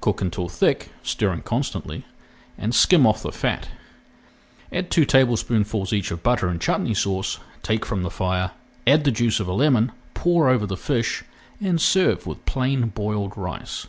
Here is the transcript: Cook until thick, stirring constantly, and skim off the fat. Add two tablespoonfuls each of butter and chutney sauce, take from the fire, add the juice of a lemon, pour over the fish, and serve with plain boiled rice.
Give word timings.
Cook 0.00 0.20
until 0.20 0.48
thick, 0.48 0.90
stirring 1.04 1.42
constantly, 1.42 2.04
and 2.58 2.74
skim 2.74 3.06
off 3.06 3.22
the 3.22 3.30
fat. 3.30 3.68
Add 4.72 4.90
two 4.90 5.04
tablespoonfuls 5.04 5.92
each 5.92 6.10
of 6.10 6.20
butter 6.24 6.48
and 6.48 6.60
chutney 6.60 6.94
sauce, 6.94 7.38
take 7.62 7.86
from 7.86 8.02
the 8.02 8.10
fire, 8.10 8.50
add 8.88 9.04
the 9.04 9.12
juice 9.12 9.38
of 9.38 9.46
a 9.46 9.52
lemon, 9.52 9.92
pour 10.14 10.48
over 10.48 10.66
the 10.66 10.76
fish, 10.76 11.22
and 11.60 11.80
serve 11.80 12.26
with 12.26 12.44
plain 12.44 12.88
boiled 12.88 13.36
rice. 13.38 13.86